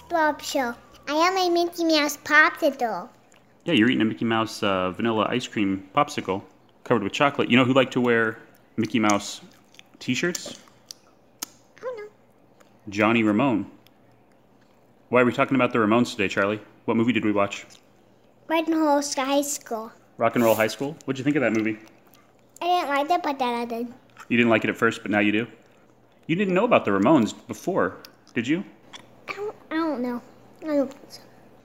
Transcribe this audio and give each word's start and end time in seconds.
Ready 0.00 0.08
for 0.08 0.16
the 0.16 0.32
next 0.32 0.42
blob 0.42 0.42
show? 0.42 0.74
I 1.08 1.14
am 1.14 1.36
a 1.36 1.50
Mickey 1.50 1.84
Mouse 1.84 2.16
popsicle. 2.18 3.08
Yeah, 3.64 3.74
you're 3.74 3.88
eating 3.90 4.02
a 4.02 4.04
Mickey 4.04 4.24
Mouse 4.24 4.62
uh, 4.62 4.90
vanilla 4.90 5.26
ice 5.28 5.46
cream 5.46 5.88
popsicle 5.94 6.42
covered 6.84 7.02
with 7.02 7.12
chocolate. 7.12 7.50
You 7.50 7.56
know 7.56 7.64
who 7.64 7.74
liked 7.74 7.92
to 7.94 8.00
wear 8.00 8.38
Mickey 8.76 8.98
Mouse 8.98 9.40
t-shirts? 9.98 10.58
I 11.78 11.80
don't 11.82 11.96
know. 11.98 12.08
Johnny 12.88 13.22
Ramone. 13.22 13.66
Why 15.08 15.22
are 15.22 15.24
we 15.24 15.32
talking 15.32 15.56
about 15.56 15.72
the 15.72 15.78
Ramones 15.78 16.12
today, 16.12 16.28
Charlie? 16.28 16.60
What 16.84 16.96
movie 16.96 17.12
did 17.12 17.24
we 17.24 17.32
watch? 17.32 17.66
Red 18.48 18.66
and 18.68 18.76
Hole 18.76 19.02
High 19.16 19.42
School. 19.42 19.92
Rock 20.18 20.34
and 20.34 20.44
Roll 20.44 20.54
High 20.54 20.68
School. 20.68 20.96
What'd 21.04 21.18
you 21.18 21.24
think 21.24 21.36
of 21.36 21.42
that 21.42 21.52
movie? 21.52 21.78
I 22.62 22.66
didn't 22.66 22.88
like 22.88 23.10
it, 23.10 23.22
but 23.22 23.38
then 23.38 23.54
I 23.54 23.64
did. 23.64 23.86
You 24.28 24.36
didn't 24.36 24.50
like 24.50 24.64
it 24.64 24.70
at 24.70 24.76
first, 24.76 25.02
but 25.02 25.10
now 25.10 25.20
you 25.20 25.32
do. 25.32 25.46
You 26.26 26.36
didn't 26.36 26.54
know 26.54 26.64
about 26.64 26.84
the 26.84 26.90
Ramones 26.90 27.34
before, 27.48 27.96
did 28.34 28.46
you? 28.46 28.64
I 29.90 29.92
don't, 29.94 30.02
know. 30.02 30.22
I 30.62 30.66
don't 30.76 30.92
think 30.92 31.04
so. 31.08 31.20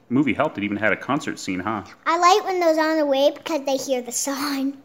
movie 0.09 0.33
helped. 0.33 0.57
It 0.57 0.63
even 0.63 0.77
had 0.77 0.91
a 0.91 0.95
concert 0.97 1.37
scene, 1.37 1.59
huh? 1.59 1.83
I 2.07 2.17
like 2.17 2.43
when 2.45 2.59
those 2.59 2.77
on 2.79 2.97
the 2.97 3.05
way 3.05 3.31
because 3.31 3.63
they 3.65 3.77
hear 3.77 4.01
the 4.01 4.11
song. 4.11 4.77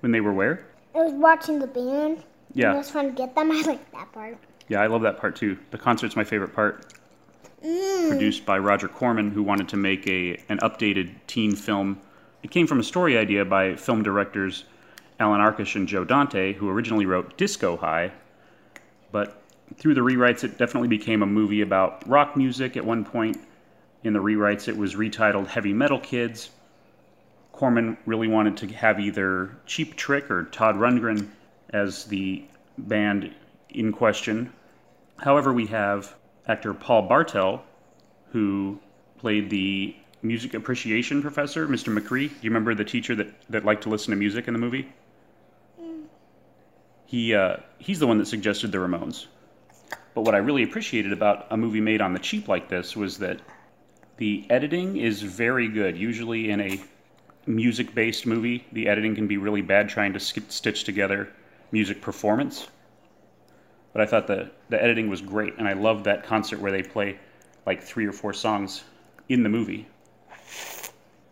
When 0.00 0.10
they 0.10 0.20
were 0.20 0.32
where? 0.32 0.66
I 0.94 0.98
was 1.04 1.12
watching 1.12 1.60
the 1.60 1.68
band. 1.68 2.24
Yeah. 2.52 2.70
it 2.70 2.72
Yeah, 2.72 2.76
was 2.78 2.90
fun 2.90 3.06
to 3.06 3.12
get 3.12 3.34
them. 3.36 3.50
I 3.52 3.60
like 3.62 3.92
that 3.92 4.10
part. 4.12 4.38
yeah, 4.66 4.80
I 4.80 4.88
love 4.88 5.02
that 5.02 5.18
part 5.18 5.36
too. 5.36 5.56
The 5.70 5.78
concert's 5.78 6.16
my 6.16 6.24
favorite 6.24 6.52
part. 6.52 6.92
Mm. 7.64 8.08
Produced 8.08 8.44
by 8.44 8.58
Roger 8.58 8.88
Corman, 8.88 9.30
who 9.30 9.42
wanted 9.44 9.68
to 9.68 9.76
make 9.76 10.04
a 10.08 10.36
an 10.48 10.58
updated 10.58 11.14
teen 11.28 11.54
film. 11.54 12.00
It 12.42 12.50
came 12.50 12.66
from 12.66 12.80
a 12.80 12.82
story 12.82 13.16
idea 13.18 13.44
by 13.44 13.76
film 13.76 14.02
directors 14.02 14.64
Allan 15.20 15.40
Arkush 15.40 15.76
and 15.76 15.86
Joe 15.86 16.04
Dante, 16.04 16.54
who 16.54 16.68
originally 16.70 17.06
wrote 17.06 17.36
Disco 17.36 17.76
High, 17.76 18.10
but 19.12 19.39
through 19.76 19.94
the 19.94 20.00
rewrites, 20.00 20.44
it 20.44 20.58
definitely 20.58 20.88
became 20.88 21.22
a 21.22 21.26
movie 21.26 21.60
about 21.60 22.08
rock 22.08 22.36
music. 22.36 22.76
At 22.76 22.84
one 22.84 23.04
point 23.04 23.38
in 24.04 24.12
the 24.12 24.20
rewrites, 24.20 24.68
it 24.68 24.76
was 24.76 24.94
retitled 24.94 25.46
Heavy 25.46 25.72
Metal 25.72 25.98
Kids. 25.98 26.50
Corman 27.52 27.96
really 28.06 28.28
wanted 28.28 28.56
to 28.58 28.68
have 28.74 28.98
either 29.00 29.56
Cheap 29.66 29.96
Trick 29.96 30.30
or 30.30 30.44
Todd 30.44 30.76
Rundgren 30.76 31.28
as 31.70 32.04
the 32.04 32.44
band 32.78 33.34
in 33.68 33.92
question. 33.92 34.52
However, 35.18 35.52
we 35.52 35.66
have 35.66 36.14
actor 36.48 36.72
Paul 36.72 37.02
Bartel, 37.02 37.62
who 38.32 38.80
played 39.18 39.50
the 39.50 39.94
music 40.22 40.54
appreciation 40.54 41.22
professor, 41.22 41.68
Mr. 41.68 41.96
McGree. 41.96 42.28
Do 42.28 42.36
you 42.40 42.50
remember 42.50 42.74
the 42.74 42.84
teacher 42.84 43.14
that, 43.16 43.28
that 43.50 43.64
liked 43.64 43.82
to 43.82 43.88
listen 43.88 44.10
to 44.10 44.16
music 44.16 44.48
in 44.48 44.54
the 44.54 44.60
movie? 44.60 44.92
He, 47.06 47.34
uh, 47.34 47.56
he's 47.78 47.98
the 47.98 48.06
one 48.06 48.18
that 48.18 48.26
suggested 48.26 48.72
the 48.72 48.78
Ramones. 48.78 49.26
But 50.14 50.22
what 50.22 50.34
I 50.34 50.38
really 50.38 50.62
appreciated 50.62 51.12
about 51.12 51.46
a 51.50 51.56
movie 51.56 51.80
made 51.80 52.00
on 52.00 52.12
the 52.12 52.18
cheap 52.18 52.48
like 52.48 52.68
this 52.68 52.96
was 52.96 53.18
that 53.18 53.40
the 54.16 54.44
editing 54.50 54.96
is 54.96 55.22
very 55.22 55.68
good. 55.68 55.96
Usually 55.96 56.50
in 56.50 56.60
a 56.60 56.80
music 57.46 57.94
based 57.94 58.26
movie, 58.26 58.66
the 58.72 58.88
editing 58.88 59.14
can 59.14 59.26
be 59.26 59.38
really 59.38 59.62
bad 59.62 59.88
trying 59.88 60.12
to 60.12 60.20
stitch 60.20 60.84
together 60.84 61.30
music 61.72 62.00
performance. 62.00 62.68
But 63.92 64.02
I 64.02 64.06
thought 64.06 64.26
the, 64.26 64.50
the 64.68 64.82
editing 64.82 65.08
was 65.08 65.20
great, 65.20 65.56
and 65.58 65.66
I 65.66 65.72
loved 65.72 66.04
that 66.04 66.24
concert 66.24 66.60
where 66.60 66.70
they 66.70 66.82
play 66.82 67.18
like 67.66 67.82
three 67.82 68.06
or 68.06 68.12
four 68.12 68.32
songs 68.32 68.84
in 69.28 69.42
the 69.42 69.48
movie. 69.48 69.86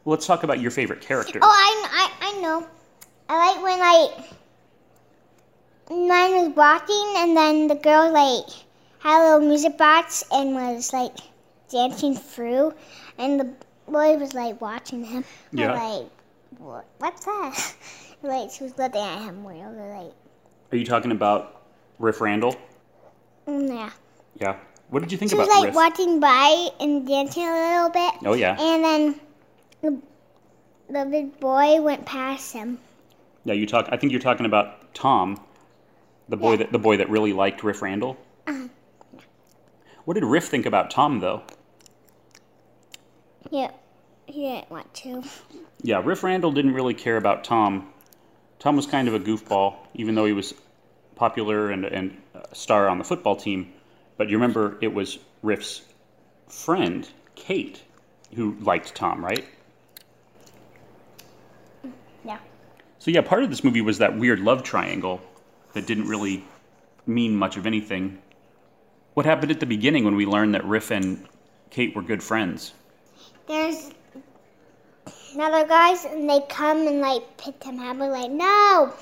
Well, 0.05 0.13
let's 0.15 0.27
talk 0.27 0.43
about 0.43 0.61
your 0.61 0.71
favorite 0.71 1.01
character. 1.01 1.39
Oh, 1.43 1.47
I, 1.47 2.11
I, 2.21 2.29
I 2.29 2.41
know. 2.41 2.67
I 3.29 3.53
like 3.53 3.63
when 3.63 3.79
like 3.79 4.39
mine 5.91 6.33
was 6.33 6.57
walking 6.57 7.15
and 7.17 7.37
then 7.37 7.69
the 7.69 7.75
girl 7.75 8.11
like 8.13 8.68
had 9.01 9.21
a 9.21 9.25
little 9.35 9.49
music 9.49 9.77
box 9.79 10.25
and 10.33 10.55
was 10.55 10.93
like 10.93 11.17
dancing 11.71 12.15
through, 12.17 12.75
and 13.19 13.39
the 13.41 13.49
boy 13.87 14.17
was 14.17 14.35
like 14.35 14.61
watching 14.61 15.05
him. 15.05 15.25
Yeah. 15.53 15.73
Like, 15.73 16.07
what, 16.59 16.87
what's 16.99 17.25
that? 17.25 17.75
like 18.23 18.51
she 18.51 18.65
was 18.65 18.77
looking 18.79 19.01
at 19.01 19.23
him 19.23 19.47
really 19.47 19.61
like, 19.63 20.13
Are 20.73 20.77
you 20.77 20.85
talking 20.85 21.13
about 21.13 21.63
Riff 21.99 22.21
Randall? 22.21 22.57
mm, 23.47 23.69
yeah. 23.69 23.91
Yeah. 24.41 24.57
What 24.91 25.01
did 25.01 25.13
you 25.13 25.19
think 25.19 25.31
She 25.31 25.37
was 25.37 25.49
like 25.49 25.67
Riff? 25.67 25.75
walking 25.75 26.19
by 26.21 26.69
and 26.81 27.07
dancing 27.07 27.43
a 27.45 27.53
little 27.53 27.91
bit. 27.91 28.15
Oh 28.25 28.35
yeah. 28.35 28.57
And 28.59 28.85
then 28.85 29.21
the, 29.83 30.03
the 30.93 31.05
big 31.11 31.39
boy 31.41 31.81
went 31.83 32.07
past 32.07 32.53
him. 32.55 32.79
Yeah, 33.45 33.55
you 33.55 33.67
talk. 33.67 33.89
I 33.93 33.97
think 33.97 34.13
you're 34.13 34.21
talking 34.21 34.47
about 34.47 34.95
Tom, 34.95 35.41
the 36.29 36.37
boy 36.37 36.53
Yeah. 36.53 36.57
that 36.59 36.73
the 36.73 36.79
boy 36.79 36.97
that 36.99 37.09
really 37.11 37.33
liked 37.33 37.63
Riff 37.63 37.83
Randall. 37.83 38.17
Uh-huh. 38.47 38.69
What 40.09 40.15
did 40.15 40.25
Riff 40.25 40.47
think 40.47 40.65
about 40.65 40.91
Tom 40.91 41.21
though? 41.21 41.43
Yeah, 43.51 43.73
he 44.25 44.41
didn't 44.41 44.71
want 44.71 44.95
to. 44.95 45.23
Yeah, 45.83 46.01
Riff 46.03 46.23
Randall 46.23 46.51
didn't 46.51 46.73
really 46.73 46.95
care 46.95 47.19
about 47.19 47.45
Tom. 47.45 47.93
Tom 48.59 48.75
was 48.75 48.87
kind 48.87 49.07
of 49.07 49.13
a 49.13 49.21
goofball, 49.21 49.77
even 49.93 50.15
though 50.15 50.25
he 50.25 50.33
was 50.33 50.55
popular 51.15 51.71
and, 51.71 51.85
and 51.85 52.17
a 52.33 52.55
star 52.55 52.89
on 52.89 52.97
the 52.97 53.05
football 53.05 53.37
team. 53.37 53.71
But 54.17 54.31
you 54.31 54.39
remember 54.39 54.79
it 54.81 54.95
was 54.95 55.19
Riff's 55.43 55.83
friend, 56.49 57.07
Kate, 57.35 57.83
who 58.35 58.57
liked 58.63 58.95
Tom, 58.95 59.23
right? 59.23 59.45
Yeah. 62.25 62.39
So 62.99 63.11
yeah, 63.11 63.21
part 63.21 63.43
of 63.43 63.51
this 63.51 63.63
movie 63.63 63.83
was 63.83 63.99
that 63.99 64.17
weird 64.17 64.41
love 64.41 64.63
triangle 64.63 65.21
that 65.75 65.87
didn't 65.87 66.09
really 66.09 66.47
mean 67.07 67.37
much 67.37 67.59
of 67.59 67.67
anything. 67.67 68.23
What 69.19 69.27
happened 69.27 69.51
at 69.51 69.59
the 69.59 69.67
beginning 69.67 70.05
when 70.05 70.15
we 70.15 70.27
learned 70.27 70.55
that 70.55 70.65
Riff 70.65 70.93
and 70.93 71.27
Kate 71.71 71.93
were 71.97 72.03
good 72.03 72.23
friends? 72.23 72.73
There's 73.49 73.91
another 75.35 75.67
guys, 75.67 76.05
and 76.05 76.31
they 76.31 76.39
come 76.49 76.87
and 76.87 77.01
like 77.01 77.37
pick 77.37 77.65
him 77.65 77.81
up. 77.81 77.97
We're 77.97 78.13
like, 78.13 78.31
no. 78.31 78.95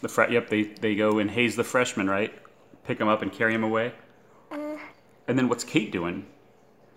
The 0.00 0.08
fre- 0.08 0.30
yep, 0.30 0.48
they 0.48 0.62
they 0.62 0.94
go 0.94 1.18
and 1.18 1.30
haze 1.30 1.54
the 1.54 1.64
freshman, 1.64 2.08
right? 2.08 2.32
Pick 2.86 2.98
him 2.98 3.08
up 3.08 3.20
and 3.20 3.30
carry 3.30 3.52
him 3.52 3.62
away. 3.62 3.92
Uh, 4.50 4.78
And 5.28 5.38
then 5.38 5.50
what's 5.50 5.64
Kate 5.64 5.92
doing? 5.92 6.24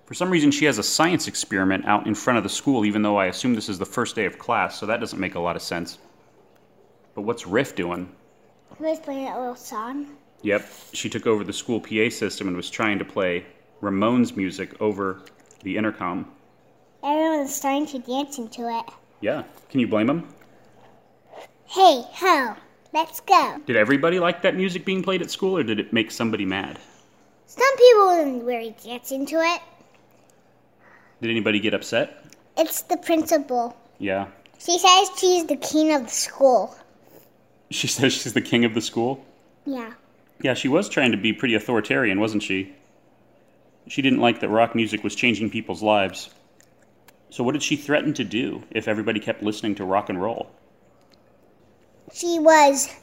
For 0.05 0.13
some 0.13 0.29
reason, 0.29 0.49
she 0.49 0.63
has 0.63 0.77
a 0.77 0.83
science 0.83 1.27
experiment 1.27 1.85
out 1.85 2.07
in 2.07 2.15
front 2.15 2.37
of 2.37 2.43
the 2.43 2.49
school, 2.61 2.85
even 2.85 3.01
though 3.01 3.17
I 3.17 3.25
assume 3.25 3.53
this 3.53 3.67
is 3.67 3.79
the 3.79 3.85
first 3.85 4.15
day 4.15 4.23
of 4.23 4.39
class, 4.39 4.79
so 4.79 4.85
that 4.85 5.01
doesn't 5.01 5.19
make 5.19 5.35
a 5.35 5.41
lot 5.41 5.57
of 5.57 5.61
sense. 5.61 5.97
But 7.15 7.23
what's 7.23 7.45
Riff 7.45 7.75
doing? 7.75 8.15
he 8.77 8.83
was 8.85 8.99
playing 9.01 9.25
that 9.25 9.37
little 9.37 9.57
song. 9.57 10.15
Yep, 10.45 10.69
she 10.93 11.09
took 11.09 11.25
over 11.25 11.43
the 11.43 11.51
school 11.51 11.79
PA 11.79 12.07
system 12.11 12.47
and 12.47 12.55
was 12.55 12.69
trying 12.69 12.99
to 12.99 13.05
play 13.05 13.43
Ramones 13.81 14.37
music 14.37 14.79
over 14.79 15.23
the 15.63 15.75
intercom. 15.75 16.31
Everyone's 17.03 17.55
starting 17.55 17.87
to 17.87 17.97
dance 17.97 18.37
into 18.37 18.69
it. 18.69 18.85
Yeah, 19.21 19.41
can 19.71 19.79
you 19.79 19.87
blame 19.87 20.07
him? 20.07 20.27
Hey, 21.65 22.03
ho, 22.11 22.55
let's 22.93 23.21
go. 23.21 23.57
Did 23.65 23.75
everybody 23.75 24.19
like 24.19 24.43
that 24.43 24.55
music 24.55 24.85
being 24.85 25.01
played 25.01 25.23
at 25.23 25.31
school, 25.31 25.57
or 25.57 25.63
did 25.63 25.79
it 25.79 25.91
make 25.91 26.11
somebody 26.11 26.45
mad? 26.45 26.77
Some 27.47 27.77
people 27.77 28.41
really 28.43 28.75
dance 28.85 29.11
into 29.11 29.37
it. 29.37 29.61
Did 31.23 31.31
anybody 31.31 31.59
get 31.59 31.73
upset? 31.73 32.23
It's 32.55 32.83
the 32.83 32.97
principal. 32.97 33.75
Yeah. 33.97 34.27
She 34.59 34.77
says 34.77 35.09
she's 35.17 35.47
the 35.47 35.55
king 35.55 35.91
of 35.91 36.03
the 36.03 36.11
school. 36.11 36.75
She 37.71 37.87
says 37.87 38.13
she's 38.13 38.33
the 38.33 38.41
king 38.41 38.63
of 38.63 38.75
the 38.75 38.81
school. 38.81 39.25
Yeah. 39.65 39.93
Yeah, 40.41 40.53
she 40.53 40.67
was 40.67 40.89
trying 40.89 41.11
to 41.11 41.17
be 41.17 41.33
pretty 41.33 41.55
authoritarian, 41.55 42.19
wasn't 42.19 42.43
she? 42.43 42.73
She 43.87 44.01
didn't 44.01 44.19
like 44.19 44.39
that 44.41 44.49
rock 44.49 44.75
music 44.75 45.03
was 45.03 45.15
changing 45.15 45.49
people's 45.49 45.81
lives. 45.83 46.29
So, 47.29 47.43
what 47.43 47.53
did 47.53 47.63
she 47.63 47.75
threaten 47.75 48.13
to 48.15 48.23
do 48.23 48.63
if 48.71 48.87
everybody 48.87 49.19
kept 49.19 49.43
listening 49.43 49.75
to 49.75 49.85
rock 49.85 50.09
and 50.09 50.21
roll? 50.21 50.49
She 52.13 52.39
was 52.39 52.93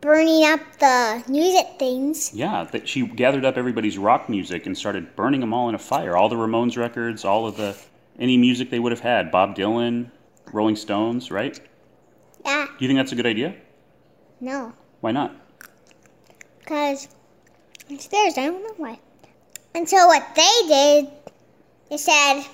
burning 0.00 0.44
up 0.44 0.60
the 0.78 1.24
music 1.28 1.66
things. 1.78 2.32
Yeah, 2.34 2.64
that 2.72 2.88
she 2.88 3.06
gathered 3.06 3.44
up 3.44 3.56
everybody's 3.56 3.98
rock 3.98 4.28
music 4.28 4.66
and 4.66 4.76
started 4.76 5.16
burning 5.16 5.40
them 5.40 5.54
all 5.54 5.68
in 5.68 5.74
a 5.74 5.78
fire. 5.78 6.16
All 6.16 6.28
the 6.28 6.36
Ramones 6.36 6.76
records, 6.76 7.24
all 7.24 7.46
of 7.46 7.56
the 7.56 7.76
any 8.18 8.36
music 8.36 8.70
they 8.70 8.78
would 8.78 8.92
have 8.92 9.00
had, 9.00 9.30
Bob 9.30 9.56
Dylan, 9.56 10.10
Rolling 10.52 10.76
Stones, 10.76 11.30
right? 11.30 11.58
Yeah. 12.44 12.66
Do 12.66 12.84
you 12.84 12.88
think 12.88 12.98
that's 12.98 13.12
a 13.12 13.16
good 13.16 13.26
idea? 13.26 13.54
No. 14.40 14.72
Why 15.00 15.10
not? 15.12 15.34
Because 16.64 17.08
it's 17.90 18.06
theirs. 18.08 18.38
I 18.38 18.46
don't 18.46 18.62
know 18.62 18.74
why. 18.76 18.98
And 19.74 19.88
so 19.88 20.06
what 20.06 20.24
they 20.34 20.68
did, 20.68 21.10
they 21.90 21.98
said, 21.98 22.44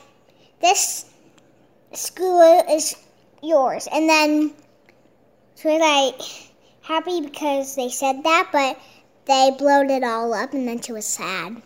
this 0.61 1.11
school 1.93 2.65
is 2.69 2.97
yours. 3.43 3.87
And 3.93 4.09
then 4.09 4.53
she 5.57 5.69
was 5.69 5.81
like 5.81 6.51
happy 6.83 7.21
because 7.21 7.77
they 7.77 7.89
said 7.89 8.25
that, 8.25 8.49
but 8.53 8.79
they 9.27 9.51
blowed 9.57 9.91
it 9.91 10.03
all 10.03 10.35
up 10.35 10.55
and 10.55 10.67
then 10.67 10.81
she 10.81 10.93
was 10.93 11.07
sad. 11.07 11.63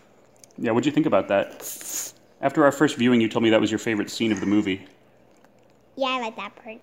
Yeah, 0.57 0.71
what'd 0.71 0.85
you 0.85 0.91
think 0.91 1.05
about 1.05 1.27
that? 1.29 2.13
After 2.41 2.63
our 2.63 2.71
first 2.71 2.97
viewing, 2.97 3.21
you 3.21 3.29
told 3.29 3.43
me 3.43 3.49
that 3.49 3.61
was 3.61 3.71
your 3.71 3.79
favorite 3.79 4.09
scene 4.09 4.31
of 4.31 4.39
the 4.39 4.45
movie. 4.45 4.85
Yeah, 5.95 6.07
I 6.07 6.19
like 6.19 6.35
that 6.35 6.55
part. 6.55 6.79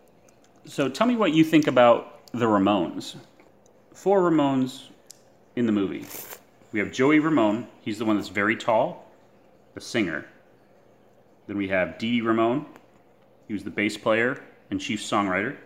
So 0.65 0.89
tell 0.89 1.07
me 1.07 1.17
what 1.17 1.33
you 1.33 1.45
think 1.45 1.67
about 1.67 2.27
the 2.33 2.47
Ramones. 2.47 3.17
Four 3.95 4.23
Ramones 4.23 4.89
in 5.57 5.67
the 5.67 5.73
movie. 5.73 6.07
We 6.73 6.79
have 6.79 6.93
Joey 6.93 7.19
Ramone. 7.19 7.67
He's 7.81 7.99
the 7.99 8.05
one 8.05 8.17
that's 8.17 8.29
very 8.29 8.57
tall, 8.57 9.11
the 9.75 9.81
singer. 9.81 10.27
Then 11.47 11.57
we 11.57 11.69
have 11.69 11.99
Dee 11.99 12.21
Dee 12.21 12.21
Ramone. 12.23 12.67
He 13.47 13.53
was 13.53 13.65
the 13.65 13.71
bass 13.71 13.97
player 13.97 14.43
and 14.71 14.81
chief 14.81 15.01
songwriter. 15.01 15.57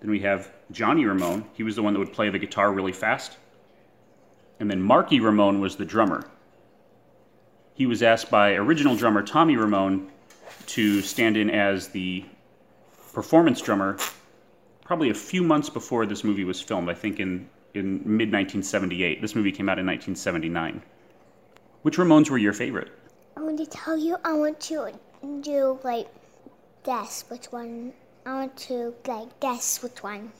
Then 0.00 0.10
we 0.10 0.20
have 0.20 0.50
Johnny 0.70 1.04
Ramone. 1.04 1.44
He 1.54 1.62
was 1.62 1.76
the 1.76 1.82
one 1.82 1.92
that 1.92 1.98
would 1.98 2.12
play 2.12 2.30
the 2.30 2.38
guitar 2.38 2.72
really 2.72 2.92
fast. 2.92 3.36
And 4.58 4.70
then 4.70 4.80
Marky 4.80 5.20
Ramone 5.20 5.60
was 5.60 5.76
the 5.76 5.84
drummer. 5.84 6.24
He 7.74 7.86
was 7.86 8.02
asked 8.02 8.30
by 8.30 8.54
original 8.54 8.96
drummer 8.96 9.22
Tommy 9.22 9.56
Ramone 9.56 10.10
to 10.68 11.02
stand 11.02 11.36
in 11.36 11.50
as 11.50 11.88
the 11.88 12.24
performance 13.12 13.60
drummer 13.60 13.98
probably 14.84 15.10
a 15.10 15.14
few 15.14 15.42
months 15.42 15.68
before 15.68 16.06
this 16.06 16.24
movie 16.24 16.44
was 16.44 16.60
filmed, 16.60 16.88
I 16.88 16.94
think 16.94 17.20
in, 17.20 17.48
in 17.74 18.02
mid 18.04 18.32
1978. 18.32 19.20
This 19.20 19.34
movie 19.34 19.52
came 19.52 19.68
out 19.68 19.78
in 19.78 19.86
1979. 19.86 20.82
Which 21.82 21.96
Ramones 21.96 22.30
were 22.30 22.38
your 22.38 22.52
favorite? 22.52 22.90
I 23.36 23.40
want 23.40 23.58
to 23.58 23.66
tell 23.66 23.96
you, 23.96 24.16
I 24.24 24.32
want 24.32 24.58
to 24.60 24.90
do 25.40 25.78
like 25.84 26.08
guess 26.84 27.24
which 27.28 27.46
one. 27.52 27.92
I 28.24 28.34
want 28.34 28.56
to 28.68 28.94
like 29.06 29.38
guess 29.40 29.82
which 29.82 30.02
one. 30.02 30.32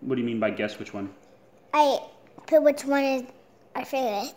What 0.00 0.16
do 0.16 0.20
you 0.20 0.26
mean 0.26 0.40
by 0.40 0.50
guess 0.50 0.78
which 0.78 0.92
one? 0.92 1.10
I 1.72 2.00
put 2.46 2.62
which 2.62 2.84
one 2.84 3.04
is 3.04 3.22
our 3.76 3.84
favorite. 3.84 4.34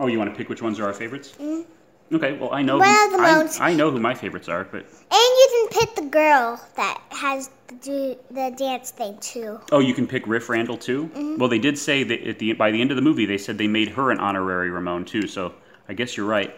Oh, 0.00 0.06
you 0.06 0.18
want 0.18 0.30
to 0.30 0.36
pick 0.36 0.48
which 0.48 0.62
ones 0.62 0.78
are 0.78 0.84
our 0.84 0.92
favorites? 0.92 1.34
Mm. 1.40 1.66
Okay, 2.10 2.38
well 2.38 2.52
I 2.52 2.62
know. 2.62 2.78
Well, 2.78 3.10
who, 3.10 3.16
the 3.16 3.22
I, 3.22 3.34
most- 3.34 3.60
I 3.60 3.74
know 3.74 3.90
who 3.90 4.00
my 4.00 4.14
favorites 4.14 4.48
are, 4.48 4.64
but 4.64 4.80
And 4.80 4.86
you 5.12 5.68
can 5.70 5.80
pick 5.86 5.94
the 5.94 6.08
girl 6.10 6.60
that 6.76 7.00
has 7.10 7.50
the 7.68 7.74
do 7.76 8.16
the 8.30 8.50
dance 8.56 8.90
thing 8.92 9.18
too. 9.20 9.60
oh, 9.72 9.80
you 9.80 9.92
can 9.92 10.06
pick 10.06 10.26
Riff 10.26 10.48
Randall 10.48 10.78
too. 10.78 11.04
Mm-hmm. 11.08 11.36
Well, 11.36 11.48
they 11.50 11.58
did 11.58 11.76
say 11.78 12.02
that 12.04 12.26
at 12.26 12.38
the 12.38 12.54
by 12.54 12.70
the 12.70 12.80
end 12.80 12.90
of 12.90 12.96
the 12.96 13.02
movie, 13.02 13.26
they 13.26 13.36
said 13.38 13.58
they 13.58 13.66
made 13.68 13.90
her 13.90 14.10
an 14.10 14.18
honorary 14.18 14.70
Ramone 14.70 15.04
too. 15.04 15.26
So 15.28 15.52
I 15.88 15.92
guess 15.94 16.16
you're 16.16 16.26
right. 16.26 16.54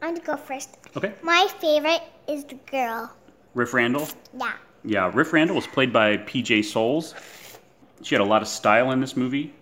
I'm 0.00 0.14
gonna 0.14 0.24
go 0.24 0.36
first. 0.36 0.76
Okay, 0.96 1.12
My 1.22 1.48
favorite 1.60 2.02
is 2.28 2.44
the 2.44 2.54
girl. 2.70 3.12
Riff 3.54 3.74
Randall. 3.74 4.08
Yeah. 4.38 4.52
Yeah, 4.84 5.10
Riff 5.12 5.32
Randall 5.32 5.56
was 5.56 5.66
played 5.66 5.92
by 5.92 6.16
PJ 6.18 6.64
Soles. 6.64 7.14
She 8.02 8.14
had 8.14 8.22
a 8.22 8.24
lot 8.24 8.42
of 8.42 8.48
style 8.48 8.92
in 8.92 9.00
this 9.00 9.16
movie. 9.16 9.52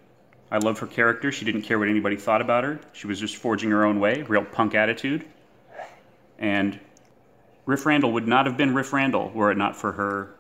I 0.51 0.59
love 0.59 0.79
her 0.79 0.87
character. 0.87 1.33
She 1.33 1.45
didn't 1.45 1.63
care 1.63 1.79
what 1.79 1.89
anybody 1.89 2.17
thought 2.17 2.41
about 2.41 2.65
her. 2.65 2.81
She 2.93 3.07
was 3.07 3.19
just 3.19 3.37
forging 3.37 3.71
her 3.71 3.85
own 3.85 4.01
way, 4.01 4.23
real 4.23 4.45
punk 4.45 4.75
attitude. 4.75 5.25
And 6.39 6.79
Riff 7.65 7.85
Randall 7.85 8.13
would 8.13 8.29
not 8.29 8.47
have 8.47 8.57
been 8.57 8.75
Riff 8.75 8.93
Randall 8.93 9.31
were 9.31 9.51
it 9.51 9.57
not 9.57 9.77
for 9.77 9.93
her 9.93 10.35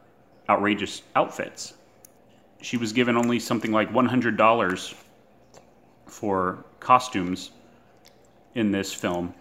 outrageous 0.49 1.03
outfits. 1.17 1.75
She 2.62 2.76
was 2.76 2.93
given 2.93 3.17
only 3.17 3.41
something 3.41 3.73
like 3.73 3.93
$100 3.93 4.94
for 6.06 6.64
costumes 6.79 7.50
in 8.55 8.70
this 8.70 8.93
film 8.93 9.35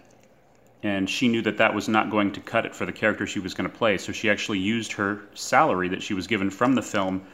and 0.86 1.10
she 1.10 1.26
knew 1.26 1.42
that 1.42 1.58
that 1.58 1.74
was 1.74 1.88
not 1.88 2.10
going 2.10 2.30
to 2.32 2.40
cut 2.40 2.64
it 2.64 2.74
for 2.74 2.86
the 2.86 2.92
character 2.92 3.26
she 3.26 3.40
was 3.40 3.54
going 3.54 3.68
to 3.68 3.76
play. 3.76 3.98
So 3.98 4.12
she 4.12 4.30
actually 4.30 4.60
used 4.60 4.92
her 4.92 5.22
salary 5.34 5.88
that 5.88 6.00
she 6.00 6.14
was 6.14 6.28
given 6.28 6.48
from 6.48 6.74
the 6.74 6.82
film, 6.82 7.26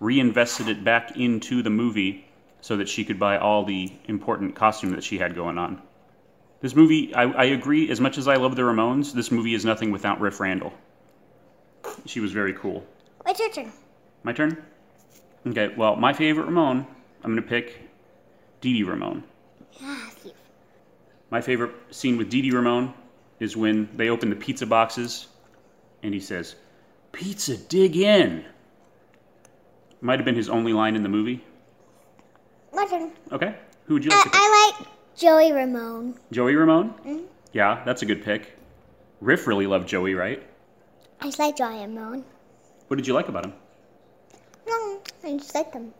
reinvested 0.00 0.68
it 0.68 0.84
back 0.84 1.16
into 1.16 1.62
the 1.62 1.68
movie 1.68 2.24
so 2.64 2.78
that 2.78 2.88
she 2.88 3.04
could 3.04 3.18
buy 3.18 3.36
all 3.36 3.62
the 3.62 3.92
important 4.06 4.54
costume 4.54 4.92
that 4.92 5.04
she 5.04 5.18
had 5.18 5.34
going 5.34 5.58
on. 5.58 5.82
This 6.62 6.74
movie, 6.74 7.14
I, 7.14 7.24
I 7.24 7.44
agree, 7.44 7.90
as 7.90 8.00
much 8.00 8.16
as 8.16 8.26
I 8.26 8.36
love 8.36 8.56
the 8.56 8.62
Ramones, 8.62 9.12
this 9.12 9.30
movie 9.30 9.52
is 9.52 9.66
nothing 9.66 9.90
without 9.90 10.18
Riff 10.18 10.40
Randall. 10.40 10.72
She 12.06 12.20
was 12.20 12.32
very 12.32 12.54
cool. 12.54 12.82
What's 13.20 13.38
your 13.38 13.50
turn? 13.50 13.70
My 14.22 14.32
turn? 14.32 14.64
Okay, 15.46 15.74
well, 15.76 15.96
my 15.96 16.14
favorite 16.14 16.46
Ramone, 16.46 16.86
I'm 17.22 17.32
going 17.32 17.42
to 17.42 17.46
pick 17.46 17.82
Dee 18.62 18.72
Dee 18.72 18.82
Ramone. 18.82 19.24
Ah, 19.82 20.10
you. 20.24 20.32
My 21.28 21.42
favorite 21.42 21.74
scene 21.90 22.16
with 22.16 22.30
Dee 22.30 22.40
Dee 22.40 22.50
Ramone 22.50 22.94
is 23.40 23.58
when 23.58 23.90
they 23.94 24.08
open 24.08 24.30
the 24.30 24.36
pizza 24.36 24.64
boxes 24.64 25.26
and 26.02 26.14
he 26.14 26.20
says, 26.20 26.54
Pizza, 27.12 27.58
dig 27.58 27.94
in. 27.94 28.42
Might 30.00 30.18
have 30.18 30.24
been 30.24 30.34
his 30.34 30.48
only 30.48 30.72
line 30.72 30.96
in 30.96 31.02
the 31.02 31.10
movie. 31.10 31.44
My 32.74 32.86
turn. 32.86 33.12
Okay. 33.32 33.54
Who 33.86 33.94
would 33.94 34.04
you 34.04 34.10
like 34.10 34.20
I, 34.20 34.24
to 34.24 34.30
pick? 34.30 34.40
I 34.40 34.74
like 34.78 34.88
Joey 35.16 35.52
Ramone. 35.52 36.18
Joey 36.32 36.54
Ramone? 36.54 36.90
Mm-hmm. 36.90 37.24
Yeah, 37.52 37.82
that's 37.84 38.02
a 38.02 38.06
good 38.06 38.24
pick. 38.24 38.56
Riff 39.20 39.46
really 39.46 39.66
loved 39.66 39.88
Joey, 39.88 40.14
right? 40.14 40.42
I 41.20 41.26
just 41.26 41.38
like 41.38 41.56
Joey 41.56 41.80
Ramone. 41.80 42.24
What 42.88 42.96
did 42.96 43.06
you 43.06 43.14
like 43.14 43.28
about 43.28 43.44
him? 43.44 43.52
No, 44.66 45.00
I 45.24 45.36
just 45.36 45.54
like 45.54 45.72
him. 45.72 45.92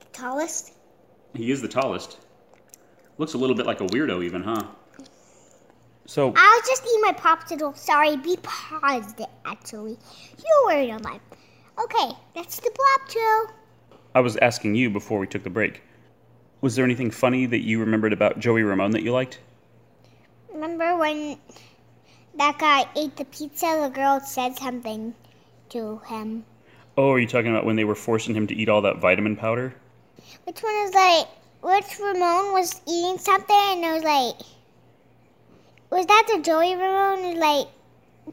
The 0.00 0.06
tallest. 0.12 0.72
He 1.34 1.50
is 1.50 1.60
the 1.60 1.68
tallest. 1.68 2.18
Looks 3.18 3.34
a 3.34 3.38
little 3.38 3.56
bit 3.56 3.66
like 3.66 3.80
a 3.80 3.86
weirdo, 3.86 4.24
even, 4.24 4.42
huh? 4.42 4.62
So, 6.06 6.32
I 6.34 6.60
was 6.60 6.68
just 6.68 6.84
eating 6.84 7.00
my 7.02 7.12
popsicle. 7.12 7.76
Sorry, 7.76 8.16
be 8.16 8.36
paused 8.42 9.20
actually. 9.44 9.96
You're 10.38 10.66
worried 10.66 10.90
on 10.90 11.02
mine. 11.02 11.20
Okay, 11.82 12.10
that's 12.34 12.58
the 12.60 12.70
blob 12.74 13.08
too. 13.08 13.46
I 14.14 14.20
was 14.20 14.36
asking 14.36 14.74
you 14.74 14.90
before 14.90 15.18
we 15.18 15.26
took 15.26 15.42
the 15.42 15.50
break. 15.50 15.82
Was 16.60 16.76
there 16.76 16.84
anything 16.84 17.10
funny 17.10 17.46
that 17.46 17.64
you 17.64 17.80
remembered 17.80 18.12
about 18.12 18.38
Joey 18.38 18.62
Ramone 18.62 18.92
that 18.92 19.02
you 19.02 19.12
liked? 19.12 19.40
Remember 20.52 20.96
when 20.96 21.38
that 22.36 22.58
guy 22.58 22.84
ate 22.94 23.16
the 23.16 23.24
pizza? 23.24 23.78
The 23.80 23.88
girl 23.88 24.20
said 24.20 24.56
something 24.56 25.14
to 25.70 25.98
him. 26.06 26.44
Oh, 26.96 27.12
are 27.12 27.18
you 27.18 27.26
talking 27.26 27.50
about 27.50 27.64
when 27.64 27.76
they 27.76 27.84
were 27.84 27.94
forcing 27.94 28.34
him 28.34 28.46
to 28.48 28.54
eat 28.54 28.68
all 28.68 28.82
that 28.82 28.98
vitamin 28.98 29.34
powder? 29.34 29.74
Which 30.44 30.62
one 30.62 30.74
is 30.84 30.94
like? 30.94 31.26
Which 31.62 31.98
Ramon 31.98 32.52
was 32.52 32.80
eating 32.86 33.18
something 33.18 33.56
and 33.56 33.84
it 33.84 33.92
was 33.92 34.02
like, 34.02 34.46
was 35.90 36.06
that 36.06 36.28
the 36.28 36.42
Joey 36.42 36.74
Ramon? 36.74 37.22
Was 37.22 37.36
like, 37.38 37.68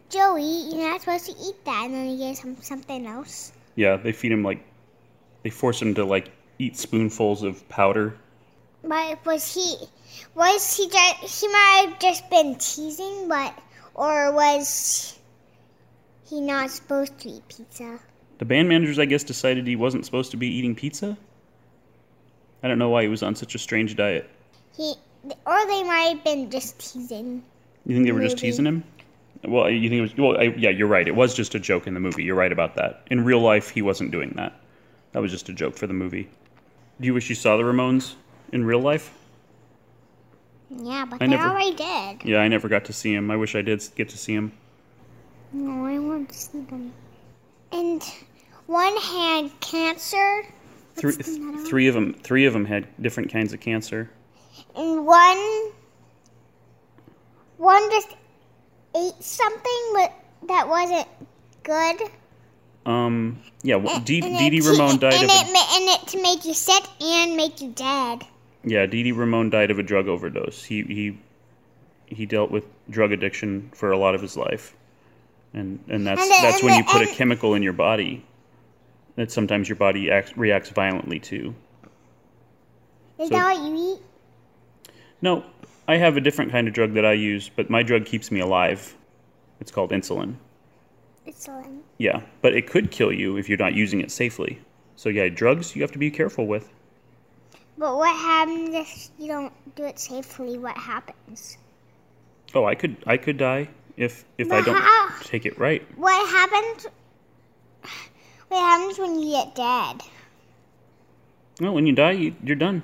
Joey, 0.10 0.70
you're 0.70 0.90
not 0.90 1.02
supposed 1.02 1.26
to 1.26 1.32
eat 1.32 1.66
that, 1.66 1.86
and 1.86 1.94
then 1.94 2.08
he 2.08 2.18
gave 2.18 2.40
him 2.40 2.58
something 2.62 3.06
else. 3.06 3.52
Yeah, 3.76 3.98
they 3.98 4.12
feed 4.12 4.32
him 4.32 4.44
like 4.44 4.64
they 5.44 5.50
force 5.50 5.82
him 5.82 5.94
to 5.96 6.06
like 6.06 6.32
eat 6.58 6.78
spoonfuls 6.78 7.44
of 7.44 7.68
powder. 7.70 8.16
But 8.84 9.26
was 9.26 9.54
he, 9.54 9.76
was 10.36 10.76
he 10.76 10.90
just? 10.90 11.42
He 11.42 11.48
might 11.48 11.86
have 11.88 12.00
just 12.00 12.30
been 12.30 12.56
teasing, 12.56 13.28
but 13.28 13.58
or 13.94 14.32
was 14.32 15.18
he 16.26 16.40
not 16.40 16.70
supposed 16.70 17.18
to 17.20 17.30
eat 17.30 17.44
pizza? 17.50 18.00
The 18.38 18.46
band 18.46 18.70
managers, 18.70 19.00
I 19.00 19.06
guess, 19.06 19.24
decided 19.24 19.68
he 19.68 19.76
wasn't 19.76 20.06
supposed 20.06 20.32
to 20.32 20.38
be 20.38 20.48
eating 20.48 20.76
pizza. 20.76 21.18
I 22.64 22.68
don't 22.68 22.80
know 22.80 22.90
why 22.90 23.04
he 23.04 23.10
was 23.10 23.24
on 23.24 23.36
such 23.36 23.56
a 23.56 23.60
strange 23.60 23.96
diet. 23.96 24.30
He, 24.76 24.94
or 25.46 25.68
they 25.68 25.84
might 25.84 26.14
have 26.14 26.24
been 26.24 26.50
just 26.50 26.80
teasing. 26.80 27.44
You 27.86 27.96
think 27.96 28.06
they 28.06 28.12
were 28.12 28.22
just 28.22 28.38
teasing 28.38 28.66
him? 28.66 28.84
Well, 29.46 29.70
you 29.70 29.90
think 29.90 30.00
it 30.00 30.02
was? 30.02 30.18
Well, 30.18 30.38
I, 30.38 30.54
yeah, 30.58 30.70
you're 30.70 30.88
right. 30.88 31.08
It 31.08 31.16
was 31.16 31.34
just 31.34 31.56
a 31.56 31.60
joke 31.60 31.88
in 31.88 31.94
the 31.94 32.00
movie. 32.00 32.24
You're 32.24 32.36
right 32.36 32.52
about 32.52 32.76
that. 32.76 33.08
In 33.10 33.24
real 33.24 33.42
life, 33.42 33.70
he 33.70 33.82
wasn't 33.82 34.12
doing 34.12 34.34
that. 34.36 34.60
That 35.12 35.22
was 35.22 35.32
just 35.32 35.50
a 35.50 35.54
joke 35.54 35.76
for 35.76 35.88
the 35.88 35.94
movie. 35.94 36.30
Do 37.00 37.06
you 37.08 37.14
wish 37.14 37.30
you 37.30 37.36
saw 37.36 37.58
the 37.58 37.64
Ramones 37.64 38.16
in 38.52 38.64
real 38.66 38.80
life? 38.82 39.12
Yeah, 40.70 41.06
but 41.06 41.16
I 41.16 41.26
they 41.26 41.28
never- 41.32 41.50
already 41.50 41.74
did. 41.76 42.26
Yeah, 42.30 42.40
I 42.40 42.48
never 42.48 42.68
got 42.68 42.86
to 42.86 42.94
see 42.94 43.14
him. 43.14 43.32
I 43.32 43.36
wish 43.36 43.56
I 43.56 43.62
did 43.62 43.84
get 43.96 44.10
to 44.10 44.18
see 44.18 44.34
him. 44.34 44.52
No, 45.52 45.86
I 45.86 45.98
want 45.98 46.30
to 46.30 46.36
see 46.38 46.60
them. 46.62 46.94
And 47.72 48.04
one 48.68 48.96
had 48.98 49.50
cancer, 49.62 50.44
Three, 50.96 51.14
What's 51.16 51.70
three 51.70 51.88
of 51.88 51.94
them, 51.96 52.14
three 52.14 52.46
of 52.46 52.54
them 52.54 52.66
had 52.66 52.88
different 53.02 53.32
kinds 53.32 53.54
of 53.54 53.60
cancer. 53.62 54.10
and 54.76 55.06
one, 55.06 55.72
one 57.58 57.90
just 57.90 58.10
ate 58.96 59.24
something, 59.24 59.82
but 59.94 60.14
that 60.48 60.68
wasn't 60.68 61.08
good. 61.64 62.02
Um, 62.86 63.42
yeah, 63.62 63.76
well, 63.76 64.00
Dee 64.00 64.22
Dee 64.22 64.62
Ramone 64.62 64.98
died 65.00 65.14
and 65.14 65.24
of 65.26 65.30
it, 65.30 65.48
a, 65.48 65.76
and 65.76 66.02
it 66.02 66.08
to 66.10 66.22
make 66.22 66.46
you 66.46 66.54
sick 66.54 66.84
and 67.02 67.36
make 67.36 67.62
you 67.62 67.72
dead. 67.72 68.24
yeah, 68.64 68.86
Dee 68.86 69.04
Dee 69.04 69.12
Ramone 69.12 69.50
died 69.50 69.70
of 69.70 69.80
a 69.80 69.84
drug 69.84 70.08
overdose. 70.08 70.64
He 70.64 70.84
he 70.84 71.18
he 72.08 72.26
dealt 72.26 72.50
with 72.52 72.64
drug 72.90 73.12
addiction 73.12 73.70
for 73.76 73.92
a 73.92 73.98
lot 73.98 74.16
of 74.16 74.22
his 74.22 74.36
life, 74.38 74.74
and 75.54 75.80
and 75.90 76.08
that's 76.08 76.22
And 76.22 76.32
that's 76.32 76.62
and 76.62 76.70
when 76.70 76.78
you 76.78 76.84
put 76.86 77.02
a 77.02 77.08
chemical 77.14 77.54
in 77.54 77.62
your 77.64 77.74
body 77.74 78.26
that 79.16 79.30
sometimes 79.32 79.68
your 79.68 79.76
body 79.76 80.10
acts, 80.10 80.36
reacts 80.38 80.70
violently 80.70 81.20
to. 81.20 81.54
Is 83.20 83.28
So- 83.28 83.36
that 83.36 83.44
what 83.44 83.68
you 83.70 83.96
eat? 83.96 84.02
No, 85.22 85.44
I 85.88 85.98
have 85.98 86.16
a 86.16 86.22
different 86.22 86.52
kind 86.52 86.70
of 86.70 86.74
drug 86.74 86.94
that 86.94 87.06
I 87.06 87.12
use, 87.14 87.50
but 87.54 87.70
my 87.70 87.84
drug 87.84 88.06
keeps 88.06 88.32
me 88.32 88.40
alive. 88.40 88.96
It's 89.60 89.72
called 89.72 89.92
insulin. 89.92 90.36
It's 91.30 91.48
Yeah, 92.00 92.22
but 92.42 92.56
it 92.56 92.66
could 92.66 92.90
kill 92.90 93.12
you 93.12 93.38
if 93.38 93.48
you're 93.48 93.58
not 93.60 93.76
using 93.76 94.02
it 94.02 94.10
safely. 94.10 94.60
So 94.96 95.10
yeah, 95.10 95.30
drugs 95.30 95.76
you 95.76 95.84
have 95.84 95.92
to 95.92 96.00
be 96.00 96.10
careful 96.10 96.48
with. 96.48 96.68
But 97.78 97.96
what 97.98 98.16
happens 98.16 98.74
if 98.74 99.10
you 99.20 99.28
don't 99.28 99.54
do 99.76 99.86
it 99.86 100.00
safely? 100.00 100.58
What 100.58 100.76
happens? 100.76 101.60
Oh, 102.56 102.66
I 102.66 102.74
could 102.74 102.98
I 103.06 103.18
could 103.18 103.38
die 103.38 103.70
if 103.96 104.26
if 104.40 104.52
I 104.52 104.62
don't 104.62 104.82
how- 104.82 105.10
take 105.22 105.46
it 105.46 105.60
right. 105.60 105.86
What 105.98 106.28
happens? 106.30 106.88
What 108.48 108.60
happens 108.60 108.98
when 108.98 109.20
you 109.20 109.30
get 109.32 109.54
dead? 109.54 110.02
Well, 111.62 111.76
when 111.76 111.86
you 111.86 111.94
die, 111.94 112.12
you, 112.12 112.36
you're 112.44 112.56
done. 112.56 112.82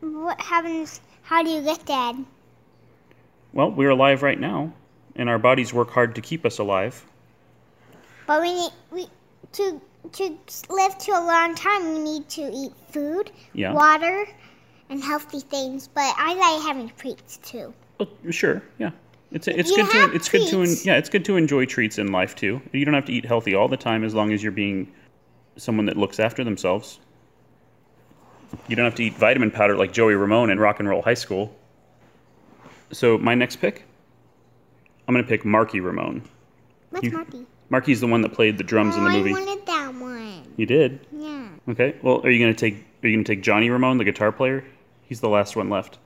What 0.00 0.40
happens? 0.40 1.00
How 1.22 1.44
do 1.44 1.50
you 1.50 1.62
get 1.62 1.86
dead? 1.86 2.16
Well, 3.52 3.70
we're 3.70 3.90
alive 3.90 4.24
right 4.24 4.40
now, 4.40 4.72
and 5.14 5.28
our 5.28 5.38
bodies 5.38 5.72
work 5.72 5.90
hard 5.90 6.16
to 6.16 6.20
keep 6.20 6.44
us 6.44 6.58
alive. 6.58 7.06
But 8.28 8.42
we 8.42 8.52
need 8.52 8.70
we 8.92 9.06
to 9.52 9.80
to 10.12 10.38
live 10.68 10.98
to 10.98 11.12
a 11.12 11.24
long 11.24 11.54
time. 11.54 11.94
We 11.94 11.98
need 11.98 12.28
to 12.28 12.42
eat 12.54 12.72
food, 12.92 13.30
Yeah. 13.54 13.72
water, 13.72 14.26
and 14.90 15.02
healthy 15.02 15.40
things. 15.40 15.88
But 15.88 16.14
I 16.16 16.34
like 16.34 16.62
having 16.62 16.92
treats 16.98 17.38
too. 17.38 17.72
Well, 17.98 18.08
sure, 18.30 18.62
yeah. 18.78 18.90
It's 19.32 19.48
it's 19.48 19.70
You 19.70 19.76
good 19.78 19.90
to 19.90 20.14
it's 20.14 20.28
good 20.28 20.46
to 20.48 20.64
yeah 20.84 20.96
it's 20.98 21.08
good 21.08 21.24
to 21.24 21.36
enjoy 21.38 21.64
treats 21.64 21.98
in 21.98 22.12
life 22.12 22.34
too. 22.36 22.60
You 22.72 22.84
don't 22.84 22.94
have 22.94 23.06
to 23.06 23.12
eat 23.12 23.24
healthy 23.24 23.54
all 23.54 23.66
the 23.66 23.76
time 23.78 24.04
as 24.04 24.14
long 24.14 24.30
as 24.32 24.42
you're 24.42 24.52
being 24.52 24.92
someone 25.56 25.86
that 25.86 25.96
looks 25.96 26.20
after 26.20 26.44
themselves. 26.44 27.00
You 28.68 28.76
don't 28.76 28.84
have 28.84 28.94
to 28.96 29.04
eat 29.04 29.14
vitamin 29.14 29.50
powder 29.50 29.74
like 29.76 29.92
Joey 29.92 30.14
Ramone 30.14 30.50
in 30.50 30.58
Rock 30.60 30.80
and 30.80 30.88
Roll 30.88 31.00
High 31.02 31.14
School. 31.14 31.54
So 32.92 33.16
my 33.16 33.34
next 33.34 33.56
pick, 33.56 33.84
I'm 35.06 35.14
gonna 35.14 35.26
pick 35.26 35.46
Marky 35.46 35.80
Ramone. 35.80 36.22
What's 36.90 37.04
You- 37.04 37.12
Marty? 37.12 37.46
Marky's 37.70 38.00
the 38.00 38.06
one 38.06 38.22
that 38.22 38.32
played 38.32 38.58
the 38.58 38.64
drums 38.64 38.96
in 38.96 39.04
the 39.04 39.10
oh, 39.10 39.12
movie. 39.12 39.30
I 39.30 39.32
wanted 39.34 39.66
that 39.66 39.94
one. 39.94 40.42
You 40.56 40.66
did. 40.66 41.00
Yeah. 41.12 41.48
Okay. 41.68 41.96
Well, 42.02 42.20
are 42.24 42.30
you 42.30 42.38
gonna 42.38 42.54
take 42.54 42.84
are 43.02 43.08
you 43.08 43.16
gonna 43.16 43.24
take 43.24 43.42
Johnny 43.42 43.70
Ramone, 43.70 43.98
the 43.98 44.04
guitar 44.04 44.32
player? 44.32 44.64
He's 45.02 45.20
the 45.20 45.28
last 45.28 45.56
one 45.56 45.68
left. 45.68 45.98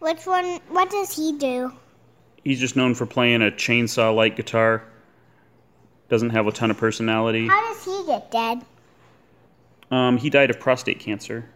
Which 0.00 0.26
one? 0.26 0.60
What 0.68 0.90
does 0.90 1.14
he 1.14 1.36
do? 1.38 1.72
He's 2.44 2.60
just 2.60 2.76
known 2.76 2.94
for 2.94 3.06
playing 3.06 3.42
a 3.42 3.50
chainsaw 3.50 4.14
like 4.14 4.36
guitar. 4.36 4.84
Doesn't 6.08 6.30
have 6.30 6.46
a 6.46 6.52
ton 6.52 6.70
of 6.70 6.78
personality. 6.78 7.46
How 7.46 7.72
does 7.72 7.84
he 7.84 8.06
get 8.06 8.30
dead? 8.30 8.62
Um, 9.90 10.16
he 10.16 10.30
died 10.30 10.50
of 10.50 10.60
prostate 10.60 11.00
cancer 11.00 11.48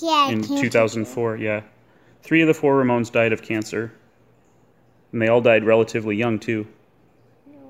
Yeah, 0.00 0.30
in 0.30 0.42
cancer. 0.42 0.62
2004. 0.62 1.36
Yeah, 1.36 1.62
three 2.22 2.42
of 2.42 2.48
the 2.48 2.54
four 2.54 2.82
Ramones 2.82 3.10
died 3.10 3.32
of 3.32 3.42
cancer, 3.42 3.92
and 5.12 5.20
they 5.20 5.28
all 5.28 5.40
died 5.40 5.64
relatively 5.64 6.16
young 6.16 6.38
too. 6.38 6.66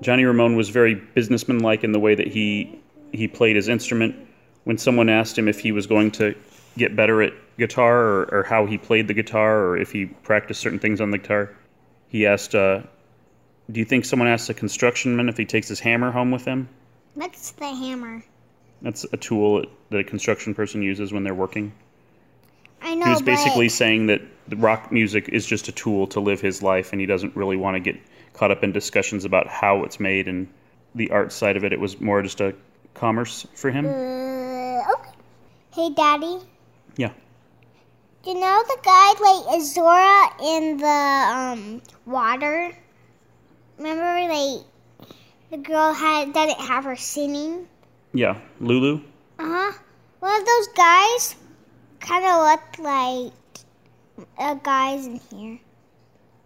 Johnny 0.01 0.25
Ramone 0.25 0.55
was 0.55 0.69
very 0.69 0.95
businessmanlike 0.95 1.83
in 1.83 1.91
the 1.91 1.99
way 1.99 2.15
that 2.15 2.27
he 2.27 2.79
he 3.11 3.27
played 3.27 3.55
his 3.55 3.67
instrument. 3.67 4.15
When 4.65 4.77
someone 4.77 5.09
asked 5.09 5.37
him 5.37 5.47
if 5.47 5.59
he 5.59 5.71
was 5.71 5.87
going 5.87 6.11
to 6.11 6.35
get 6.77 6.95
better 6.95 7.21
at 7.21 7.33
guitar 7.57 8.01
or, 8.01 8.23
or 8.31 8.43
how 8.43 8.65
he 8.65 8.77
played 8.77 9.07
the 9.07 9.13
guitar 9.13 9.63
or 9.65 9.77
if 9.77 9.91
he 9.91 10.07
practiced 10.07 10.59
certain 10.59 10.79
things 10.79 10.99
on 10.99 11.11
the 11.11 11.17
guitar, 11.17 11.55
he 12.09 12.25
asked, 12.25 12.55
uh, 12.55 12.81
"Do 13.71 13.79
you 13.79 13.85
think 13.85 14.05
someone 14.05 14.27
asks 14.27 14.49
a 14.49 14.53
constructionman 14.53 15.29
if 15.29 15.37
he 15.37 15.45
takes 15.45 15.67
his 15.67 15.79
hammer 15.79 16.11
home 16.11 16.31
with 16.31 16.45
him?" 16.45 16.67
What's 17.13 17.51
the 17.51 17.67
hammer? 17.67 18.23
That's 18.81 19.05
a 19.13 19.17
tool 19.17 19.65
that 19.89 19.99
a 19.99 20.03
construction 20.03 20.53
person 20.53 20.81
uses 20.81 21.13
when 21.13 21.23
they're 21.23 21.33
working. 21.33 21.71
I 22.81 22.93
know, 22.93 23.05
He 23.05 23.11
was 23.11 23.21
basically 23.21 23.69
saying 23.69 24.07
that 24.07 24.21
the 24.47 24.57
rock 24.57 24.91
music 24.91 25.29
is 25.29 25.45
just 25.45 25.67
a 25.69 25.71
tool 25.71 26.07
to 26.07 26.19
live 26.19 26.41
his 26.41 26.61
life, 26.61 26.91
and 26.91 26.99
he 26.99 27.07
doesn't 27.07 27.35
really 27.35 27.57
want 27.57 27.75
to 27.75 27.79
get 27.79 27.99
caught 28.37 28.51
up 28.51 28.63
in 28.63 28.71
discussions 28.71 29.25
about 29.25 29.47
how 29.47 29.83
it's 29.83 29.99
made 29.99 30.27
and 30.27 30.47
the 30.93 31.09
art 31.11 31.31
side 31.31 31.57
of 31.57 31.63
it. 31.63 31.73
It 31.73 31.79
was 31.79 31.99
more 31.99 32.21
just 32.21 32.41
a 32.41 32.55
commerce 32.93 33.45
for 33.53 33.69
him. 33.71 33.85
Uh, 33.85 34.93
okay. 34.93 35.11
Hey, 35.73 35.89
Daddy. 35.93 36.39
Yeah. 36.97 37.11
Do 38.23 38.31
you 38.31 38.39
know 38.39 38.63
the 38.67 38.77
guy 38.83 39.07
like 39.19 39.55
Azora 39.55 40.29
in 40.41 40.77
the 40.77 40.87
um 40.87 41.81
water? 42.05 42.71
Remember, 43.77 44.33
like 44.33 44.63
the 45.51 45.57
girl 45.57 45.93
had 45.93 46.33
didn't 46.33 46.59
have 46.59 46.85
her 46.85 46.95
singing. 46.95 47.67
Yeah. 48.13 48.39
Lulu? 48.59 49.01
Uh 49.37 49.43
huh. 49.43 49.71
One 50.19 50.41
of 50.41 50.47
those 50.47 50.67
guys 50.69 51.35
kind 51.99 52.25
of 52.25 52.43
looked 52.47 52.79
like 52.79 53.33
uh, 54.37 54.53
guys 54.55 55.05
in 55.05 55.19
here. 55.29 55.59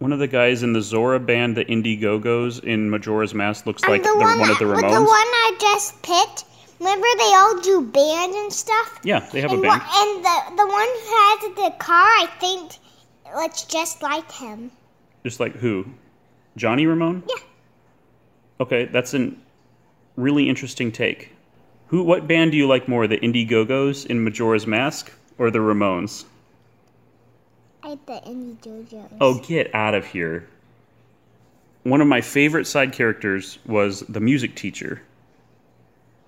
One 0.00 0.12
of 0.12 0.18
the 0.18 0.26
guys 0.28 0.62
in 0.62 0.72
the 0.72 0.80
Zora 0.80 1.20
band, 1.20 1.56
the 1.58 1.66
Indigo-Go's 1.66 2.58
in 2.58 2.88
Majora's 2.88 3.34
Mask, 3.34 3.66
looks 3.66 3.84
Um, 3.84 3.90
like 3.90 4.02
the, 4.02 4.16
one 4.16 4.48
of 4.50 4.58
the 4.58 4.64
Ramones. 4.64 4.80
The 4.94 5.00
one 5.02 5.08
I 5.08 5.56
just 5.60 6.02
picked. 6.02 6.44
Remember, 6.78 7.06
they 7.18 7.34
all 7.34 7.60
do 7.60 7.82
band 7.82 8.32
and 8.34 8.50
stuff. 8.52 8.98
yeah, 9.04 9.20
they 9.30 9.42
have 9.42 9.52
a 9.52 9.56
band. 9.60 9.66
one- 9.66 9.80
and 9.82 10.24
the 10.24 10.56
the 10.56 10.66
one 10.66 10.88
who 10.88 11.14
has 11.16 11.54
the 11.54 11.76
car, 11.78 12.06
I 12.06 12.26
think, 12.40 12.72
looks 13.36 13.64
just 13.64 14.00
like 14.02 14.32
him. 14.32 14.70
Just 15.22 15.38
like 15.38 15.54
who? 15.56 15.84
Johnny 16.56 16.86
Ramone? 16.86 17.22
Yeah. 17.28 17.42
Okay, 18.60 18.86
that's 18.86 19.12
a 19.12 19.30
really 20.16 20.48
interesting 20.48 20.90
take. 20.90 21.32
Who? 21.88 22.02
What 22.02 22.26
band 22.26 22.52
do 22.52 22.56
you 22.56 22.66
like 22.66 22.88
more, 22.88 23.06
the 23.06 23.20
Indigo-Go's 23.20 24.06
in 24.06 24.24
Majora's 24.24 24.66
Mask 24.66 25.12
or 25.36 25.50
the 25.50 25.58
Ramones? 25.58 26.24
I 27.82 27.98
the 28.06 28.20
Indie 28.26 28.56
JoJo's. 28.58 29.12
Oh, 29.20 29.38
get 29.38 29.74
out 29.74 29.94
of 29.94 30.04
here. 30.04 30.48
One 31.82 32.00
of 32.00 32.06
my 32.06 32.20
favorite 32.20 32.66
side 32.66 32.92
characters 32.92 33.58
was 33.64 34.00
the 34.00 34.20
music 34.20 34.54
teacher, 34.54 35.00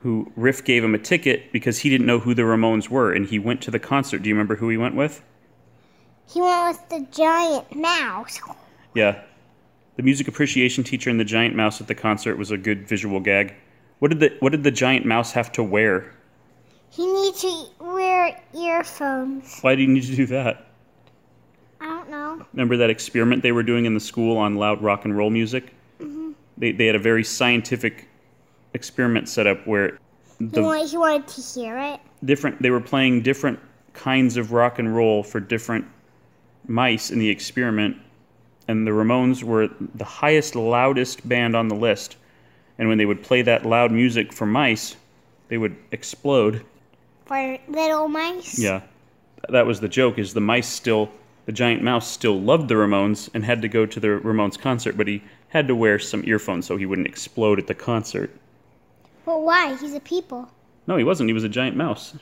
who 0.01 0.33
Riff 0.35 0.65
gave 0.65 0.83
him 0.83 0.95
a 0.95 0.99
ticket 0.99 1.53
because 1.53 1.79
he 1.79 1.91
didn't 1.91 2.07
know 2.07 2.19
who 2.19 2.33
the 2.33 2.43
Ramones 2.43 2.89
were, 2.89 3.13
and 3.13 3.27
he 3.27 3.39
went 3.39 3.61
to 3.63 3.71
the 3.71 3.79
concert. 3.79 4.23
Do 4.23 4.31
you 4.31 4.35
remember 4.35 4.57
who 4.57 4.71
he 4.71 4.79
went 4.79 4.95
with? 4.95 5.23
He 6.27 6.41
went 6.41 6.69
with 6.69 6.89
the 6.89 7.07
giant 7.11 7.77
mouse. 7.77 8.41
Yeah. 8.95 9.23
The 9.97 10.03
music 10.03 10.29
appreciation 10.29 10.85
teacher 10.85 11.11
and 11.11 11.21
the 11.21 11.25
giant 11.25 11.55
mouse 11.55 11.83
at 11.83 11.87
the 11.87 11.95
concert 11.95 12.39
was 12.39 12.51
a 12.51 12.57
good 12.57 12.89
visual 12.89 13.21
gag. 13.21 13.55
What 13.99 14.09
did 14.09 14.21
the 14.21 14.37
what 14.41 14.53
did 14.53 14.65
the 14.65 14.71
giant 14.71 15.05
mouse 15.05 15.33
have 15.33 15.53
to 15.53 15.63
wear? 15.63 16.15
He 16.89 17.07
needs 17.07 17.43
to 17.43 17.67
wear 17.79 18.41
earphones. 18.55 19.59
Why 19.61 19.77
do 19.77 19.83
you 19.83 19.89
need 19.89 20.05
to 20.05 20.17
do 20.17 20.27
that? 20.27 20.72
Know. 22.13 22.45
Remember 22.53 22.77
that 22.77 22.91
experiment 22.91 23.43
they 23.43 23.53
were 23.53 23.63
doing 23.63 23.87
in 23.87 23.95
the 23.95 24.01
school 24.01 24.37
on 24.37 24.57
loud 24.57 24.83
rock 24.83 25.07
and 25.07 25.17
roll 25.17 25.31
music? 25.31 25.73
Mm-hmm. 25.99 26.33
They, 26.59 26.71
they 26.73 26.85
had 26.85 26.95
a 26.95 26.99
very 26.99 27.25
scientific 27.25 28.07
experiment 28.75 29.31
set 29.31 29.47
up 29.47 29.67
where 29.67 29.99
He, 30.39 30.45
the 30.45 30.63
wanted, 30.63 30.91
he 30.91 30.99
wanted 30.99 31.27
to 31.29 31.41
hear 31.41 31.79
it. 31.79 32.01
different 32.25 32.61
they 32.61 32.69
were 32.71 32.81
playing 32.83 33.23
different 33.23 33.59
kinds 33.95 34.37
of 34.37 34.53
rock 34.53 34.79
and 34.79 34.95
roll 34.95 35.23
for 35.23 35.41
different 35.41 35.87
mice 36.67 37.11
in 37.11 37.19
the 37.19 37.29
experiment 37.31 37.97
and 38.69 38.87
the 38.87 38.91
Ramones 38.91 39.43
were 39.43 39.69
the 39.95 40.05
highest 40.05 40.55
loudest 40.55 41.27
band 41.27 41.57
on 41.57 41.69
the 41.69 41.75
list 41.75 42.17
and 42.79 42.89
when 42.89 42.99
they 42.99 43.07
would 43.07 43.23
play 43.23 43.41
that 43.43 43.65
loud 43.67 43.91
music 43.91 44.33
for 44.35 44.45
mice 44.47 44.97
they 45.49 45.57
would 45.59 45.77
explode 45.93 46.63
For 47.25 47.59
little 47.69 48.09
mice. 48.09 48.59
yeah 48.59 48.83
that 49.49 49.67
was 49.67 49.81
the 49.81 49.89
joke 49.89 50.19
is 50.19 50.33
the 50.35 50.41
mice 50.43 50.69
still 50.69 51.11
the 51.47 51.53
giant 51.53 51.83
mouse 51.83 52.09
still 52.09 52.41
loved 52.41 52.69
the 52.69 52.75
Ramones 52.75 53.29
and 53.35 53.45
had 53.45 53.63
to 53.63 53.69
go 53.69 53.87
to 53.87 54.01
the 54.01 54.09
Ramones 54.09 54.59
concert 54.59 54.97
but 54.97 55.09
he 55.09 55.23
had 55.49 55.69
to 55.69 55.75
wear 55.75 55.99
some 55.99 56.25
earphones 56.27 56.67
so 56.67 56.77
he 56.77 56.87
wouldn't 56.87 57.07
explode 57.09 57.59
at 57.59 57.67
the 57.67 57.75
concert 57.75 58.31
But 59.25 59.43
why? 59.43 59.77
He's 59.77 59.95
a 59.95 60.01
people. 60.01 60.49
no 60.87 60.97
he 60.97 61.05
wasn't 61.05 61.29
he 61.29 61.35
was 61.35 61.45
a 61.45 61.49
giant 61.49 61.77
mouse 61.77 62.15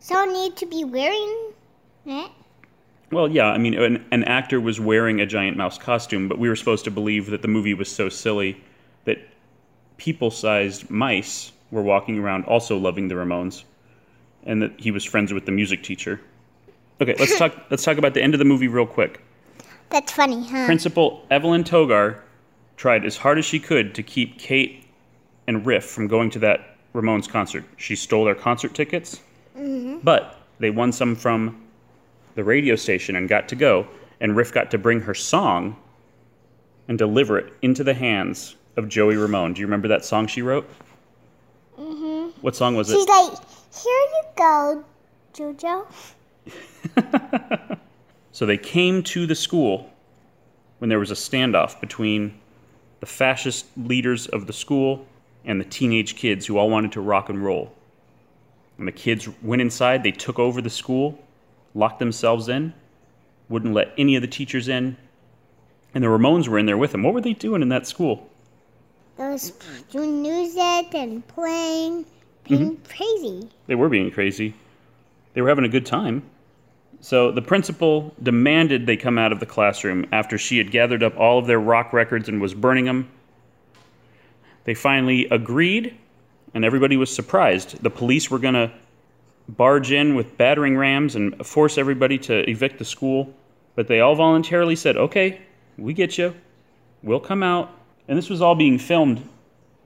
So 0.00 0.24
need 0.24 0.56
to 0.56 0.66
be 0.66 0.84
wearing 0.84 1.52
it. 2.06 2.30
Well, 3.10 3.28
yeah, 3.28 3.46
I 3.46 3.58
mean, 3.58 3.74
an, 3.74 4.04
an 4.10 4.24
actor 4.24 4.60
was 4.60 4.80
wearing 4.80 5.20
a 5.20 5.26
giant 5.26 5.56
mouse 5.56 5.78
costume, 5.78 6.26
but 6.28 6.38
we 6.38 6.48
were 6.48 6.56
supposed 6.56 6.84
to 6.84 6.90
believe 6.90 7.30
that 7.30 7.42
the 7.42 7.48
movie 7.48 7.74
was 7.74 7.88
so 7.90 8.08
silly 8.08 8.60
that 9.04 9.18
people 9.98 10.30
sized 10.30 10.90
mice 10.90 11.52
were 11.70 11.82
walking 11.82 12.18
around 12.18 12.44
also 12.46 12.76
loving 12.76 13.08
the 13.08 13.14
Ramones, 13.14 13.64
and 14.44 14.62
that 14.62 14.72
he 14.80 14.90
was 14.90 15.04
friends 15.04 15.32
with 15.32 15.46
the 15.46 15.52
music 15.52 15.82
teacher. 15.82 16.20
Okay, 17.00 17.14
let's 17.18 17.38
talk. 17.38 17.54
let's 17.70 17.84
talk 17.84 17.98
about 17.98 18.14
the 18.14 18.22
end 18.22 18.34
of 18.34 18.38
the 18.38 18.44
movie 18.44 18.68
real 18.68 18.86
quick. 18.86 19.20
That's 19.90 20.12
funny, 20.12 20.46
huh? 20.46 20.66
Principal 20.66 21.24
Evelyn 21.30 21.64
Togar 21.64 22.18
tried 22.76 23.04
as 23.04 23.16
hard 23.16 23.38
as 23.38 23.44
she 23.44 23.60
could 23.60 23.94
to 23.94 24.02
keep 24.02 24.38
Kate 24.38 24.84
and 25.46 25.64
Riff 25.64 25.84
from 25.84 26.08
going 26.08 26.30
to 26.30 26.38
that 26.40 26.76
Ramones 26.94 27.28
concert. 27.28 27.64
She 27.76 27.94
stole 27.96 28.24
their 28.24 28.34
concert 28.34 28.74
tickets, 28.74 29.20
but 30.02 30.40
they 30.58 30.70
won 30.70 30.90
some 30.92 31.14
from 31.14 31.60
the 32.34 32.42
radio 32.42 32.76
station 32.76 33.14
and 33.16 33.28
got 33.28 33.48
to 33.48 33.56
go. 33.56 33.86
And 34.20 34.34
Riff 34.36 34.52
got 34.52 34.70
to 34.70 34.78
bring 34.78 35.00
her 35.00 35.14
song 35.14 35.76
and 36.88 36.96
deliver 36.98 37.38
it 37.38 37.52
into 37.62 37.84
the 37.84 37.94
hands 37.94 38.56
of 38.76 38.88
Joey 38.88 39.16
Ramone. 39.16 39.52
Do 39.54 39.60
you 39.60 39.66
remember 39.66 39.88
that 39.88 40.04
song 40.04 40.26
she 40.26 40.42
wrote? 40.42 40.68
hmm 41.76 42.28
What 42.40 42.56
song 42.56 42.74
was 42.74 42.90
it? 42.90 42.94
She's 42.96 43.06
like, 43.06 43.32
here 43.82 43.92
you 43.92 44.22
go, 44.36 44.84
Jojo. 45.34 45.86
So 48.34 48.46
they 48.46 48.58
came 48.58 49.04
to 49.04 49.26
the 49.26 49.36
school 49.36 49.88
when 50.78 50.90
there 50.90 50.98
was 50.98 51.12
a 51.12 51.14
standoff 51.14 51.80
between 51.80 52.34
the 52.98 53.06
fascist 53.06 53.66
leaders 53.76 54.26
of 54.26 54.48
the 54.48 54.52
school 54.52 55.06
and 55.44 55.60
the 55.60 55.64
teenage 55.64 56.16
kids 56.16 56.44
who 56.44 56.58
all 56.58 56.68
wanted 56.68 56.90
to 56.92 57.00
rock 57.00 57.28
and 57.28 57.44
roll. 57.44 57.72
And 58.76 58.88
the 58.88 58.92
kids 58.92 59.28
went 59.40 59.62
inside, 59.62 60.02
they 60.02 60.10
took 60.10 60.40
over 60.40 60.60
the 60.60 60.68
school, 60.68 61.16
locked 61.74 62.00
themselves 62.00 62.48
in, 62.48 62.74
wouldn't 63.48 63.72
let 63.72 63.92
any 63.96 64.16
of 64.16 64.22
the 64.22 64.26
teachers 64.26 64.66
in, 64.66 64.96
and 65.94 66.02
the 66.02 66.08
Ramones 66.08 66.48
were 66.48 66.58
in 66.58 66.66
there 66.66 66.76
with 66.76 66.90
them. 66.90 67.04
What 67.04 67.14
were 67.14 67.20
they 67.20 67.34
doing 67.34 67.62
in 67.62 67.68
that 67.68 67.86
school? 67.86 68.28
They 69.16 69.22
were 69.22 69.38
doing 69.92 70.22
music 70.22 70.92
and 70.92 71.24
playing 71.28 72.04
mm-hmm. 72.04 72.56
being 72.56 72.76
crazy. 72.78 73.48
They 73.68 73.76
were 73.76 73.88
being 73.88 74.10
crazy. 74.10 74.54
They 75.34 75.40
were 75.40 75.50
having 75.50 75.64
a 75.64 75.68
good 75.68 75.86
time. 75.86 76.24
So 77.04 77.30
the 77.30 77.42
principal 77.42 78.14
demanded 78.22 78.86
they 78.86 78.96
come 78.96 79.18
out 79.18 79.30
of 79.30 79.38
the 79.38 79.44
classroom 79.44 80.06
after 80.10 80.38
she 80.38 80.56
had 80.56 80.70
gathered 80.70 81.02
up 81.02 81.14
all 81.18 81.38
of 81.38 81.46
their 81.46 81.60
rock 81.60 81.92
records 81.92 82.30
and 82.30 82.40
was 82.40 82.54
burning 82.54 82.86
them. 82.86 83.10
They 84.64 84.72
finally 84.72 85.26
agreed, 85.26 85.94
and 86.54 86.64
everybody 86.64 86.96
was 86.96 87.14
surprised. 87.14 87.82
The 87.82 87.90
police 87.90 88.30
were 88.30 88.38
going 88.38 88.54
to 88.54 88.72
barge 89.50 89.92
in 89.92 90.14
with 90.14 90.38
battering 90.38 90.78
rams 90.78 91.14
and 91.14 91.46
force 91.46 91.76
everybody 91.76 92.16
to 92.20 92.48
evict 92.48 92.78
the 92.78 92.86
school, 92.86 93.34
but 93.74 93.86
they 93.86 94.00
all 94.00 94.14
voluntarily 94.14 94.74
said, 94.74 94.96
okay, 94.96 95.42
we 95.76 95.92
get 95.92 96.16
you. 96.16 96.34
We'll 97.02 97.20
come 97.20 97.42
out. 97.42 97.70
And 98.08 98.16
this 98.16 98.30
was 98.30 98.40
all 98.40 98.54
being 98.54 98.78
filmed 98.78 99.28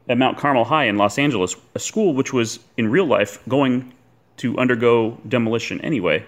at 0.09 0.19
Mount 0.19 0.39
Carmel 0.39 0.67
High 0.67 0.85
in 0.85 0.97
Los 0.97 1.19
Angeles, 1.19 1.57
a 1.75 1.81
school 1.81 2.15
which 2.15 2.33
was 2.33 2.61
in 2.77 2.89
real 2.89 3.07
life 3.07 3.41
going 3.49 3.93
to 4.37 4.57
undergo 4.57 5.19
demolition 5.27 5.81
anyway. 5.81 6.25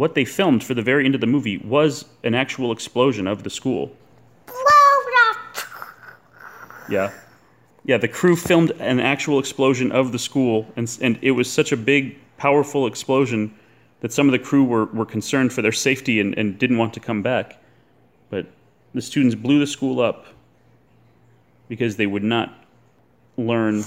What 0.00 0.14
they 0.14 0.24
filmed 0.24 0.64
for 0.64 0.72
the 0.72 0.80
very 0.80 1.04
end 1.04 1.14
of 1.14 1.20
the 1.20 1.26
movie 1.26 1.58
was 1.58 2.06
an 2.24 2.34
actual 2.34 2.72
explosion 2.72 3.26
of 3.26 3.42
the 3.42 3.50
school. 3.50 3.94
Yeah. 6.88 7.12
Yeah, 7.84 7.98
the 7.98 8.08
crew 8.08 8.34
filmed 8.34 8.70
an 8.80 8.98
actual 8.98 9.38
explosion 9.38 9.92
of 9.92 10.12
the 10.12 10.18
school, 10.18 10.66
and, 10.76 10.90
and 11.02 11.18
it 11.20 11.32
was 11.32 11.52
such 11.52 11.70
a 11.70 11.76
big, 11.76 12.16
powerful 12.38 12.86
explosion 12.86 13.54
that 14.00 14.10
some 14.10 14.26
of 14.26 14.32
the 14.32 14.38
crew 14.38 14.64
were, 14.64 14.86
were 14.86 15.04
concerned 15.04 15.52
for 15.52 15.60
their 15.60 15.70
safety 15.70 16.18
and, 16.18 16.32
and 16.38 16.58
didn't 16.58 16.78
want 16.78 16.94
to 16.94 17.00
come 17.00 17.20
back. 17.20 17.62
But 18.30 18.46
the 18.94 19.02
students 19.02 19.34
blew 19.34 19.58
the 19.58 19.66
school 19.66 20.00
up 20.00 20.24
because 21.68 21.96
they 21.96 22.06
would 22.06 22.24
not 22.24 22.64
learn 23.36 23.84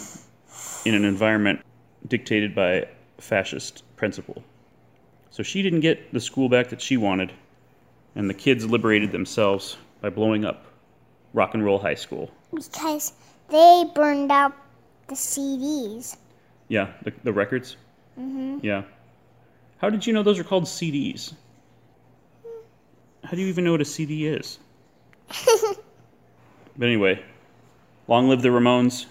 in 0.86 0.94
an 0.94 1.06
environment 1.06 1.62
dictated 2.08 2.54
by 2.54 2.88
fascist 3.18 3.82
principal. 3.96 4.44
So 5.34 5.42
she 5.42 5.64
didn't 5.64 5.80
get 5.80 6.14
the 6.14 6.20
school 6.20 6.48
back 6.48 6.70
that 6.70 6.80
she 6.80 6.96
wanted, 6.96 7.34
and 8.14 8.30
the 8.30 8.36
kids 8.36 8.68
liberated 8.68 9.12
themselves 9.12 9.78
by 10.00 10.12
blowing 10.12 10.46
up 10.46 10.68
Rock 11.34 11.56
and 11.56 11.66
Roll 11.66 11.80
High 11.80 11.96
School. 11.96 12.30
Because 12.54 13.14
they 13.50 13.86
burned 13.96 14.32
out 14.32 14.54
the 15.08 15.16
CDs. 15.16 16.18
Yeah, 16.68 16.92
the, 17.02 17.12
the 17.24 17.34
records? 17.34 17.78
Mm-hmm. 18.16 18.60
Yeah. 18.62 18.84
How 19.80 19.90
did 19.90 20.06
you 20.06 20.14
know 20.14 20.22
those 20.22 20.38
are 20.38 20.44
called 20.44 20.66
CDs? 20.66 21.34
How 23.24 23.32
do 23.32 23.42
you 23.42 23.48
even 23.48 23.64
know 23.64 23.72
what 23.72 23.82
a 23.82 23.86
CD 23.86 24.28
is? 24.28 24.60
but 26.78 26.86
anyway, 26.86 27.20
long 28.08 28.30
live 28.30 28.44
the 28.44 28.50
Ramones. 28.50 29.08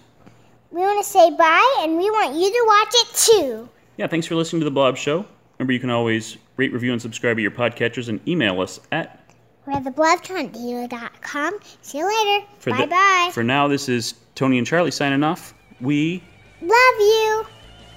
We 0.71 0.83
want 0.83 1.05
to 1.05 1.11
say 1.11 1.31
bye, 1.31 1.79
and 1.81 1.97
we 1.97 2.09
want 2.11 2.37
you 2.37 2.49
to 2.49 2.65
watch 2.69 2.95
it 2.95 3.17
too. 3.17 3.69
Yeah, 3.97 4.07
thanks 4.07 4.29
for 4.29 4.37
listening 4.37 4.61
to 4.61 4.65
The 4.65 4.71
Blob 4.71 4.97
Show. 4.97 5.27
Remember, 5.59 5.73
you 5.73 5.81
can 5.81 5.91
always 5.91 6.37
rate, 6.57 6.73
review, 6.73 6.93
and 6.93 7.01
subscribe 7.01 7.37
at 7.37 7.43
your 7.43 7.51
podcatchers 7.51 8.09
and 8.09 8.27
email 8.29 8.61
us 8.61 8.81
at. 8.91 9.19
We're 9.67 9.75
at 9.75 9.85
theblobcondealer.com. 9.85 11.59
See 11.83 11.99
you 11.99 12.07
later. 12.07 12.47
For 12.59 12.71
bye 12.71 12.79
the- 12.83 12.87
bye. 12.89 13.31
For 13.33 13.45
now, 13.45 13.69
this 13.69 13.89
is 13.89 14.15
Tony 14.35 14.59
and 14.59 14.67
Charlie 14.67 14.91
signing 14.91 15.23
off. 15.23 15.55
We. 15.81 16.23
Love 16.61 16.99
you. 16.99 17.47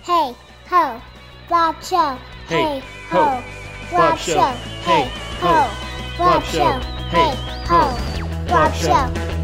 Hey, 0.04 0.36
ho. 0.70 1.02
Blob 1.48 1.82
show. 1.84 2.18
Hey, 2.48 2.80
Hey, 2.80 2.84
ho. 3.10 3.44
Blob 3.90 4.18
show. 4.18 4.42
Hey, 4.84 5.12
ho. 5.40 5.70
Blob 6.18 6.44
show. 6.44 6.80
Hey, 7.10 7.36
ho. 7.66 7.76
ho. 7.88 8.46
Blob 8.46 8.48
Blob 8.48 8.74
show. 8.74 8.86
show. 8.86 9.35